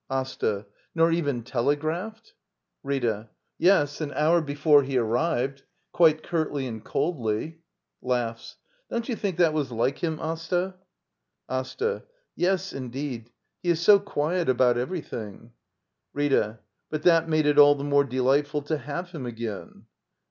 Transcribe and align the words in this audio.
""^ 0.11 0.15
AsTA. 0.19 0.65
Nor 0.95 1.11
even 1.11 1.43
telegraphed? 1.43 2.33
Rita. 2.81 3.29
Yes, 3.59 4.01
an 4.01 4.11
hour 4.15 4.41
before 4.41 4.81
he 4.81 4.97
arrived— 4.97 5.61
quite 5.93 6.23
curtly 6.23 6.65
and 6.65 6.83
coldly. 6.83 7.59
Don't 8.09 9.07
you 9.07 9.15
think 9.15 9.37
that 9.37 9.53
was 9.53 9.71
like 9.71 9.99
him, 9.99 10.19
Asta? 10.19 10.73
AsTA. 11.47 12.03
Yes, 12.35 12.73
indeed; 12.73 13.29
he 13.61 13.69
is 13.69 13.79
so 13.79 13.99
quiet 13.99 14.49
about 14.49 14.75
every 14.75 15.01
thing. 15.01 15.51
Rtta. 16.17 16.57
But 16.89 17.03
that 17.03 17.29
made 17.29 17.45
it 17.45 17.59
all 17.59 17.75
the 17.75 17.83
more 17.83 18.03
delightful 18.03 18.63
to 18.63 18.79
have 18.79 19.11
him 19.11 19.27
again. 19.27 19.85